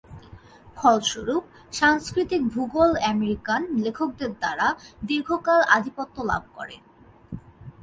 ফলস্বরূপ, 0.77 1.43
সাংস্কৃতিক 1.73 2.41
ভূগোল 2.53 2.91
আমেরিকান 3.11 3.61
লেখকদের 3.83 4.31
দ্বারা 4.39 4.67
দীর্ঘকাল 5.07 5.59
আধিপত্য 5.77 6.15
লাভ 6.31 6.43
করে। 6.57 6.75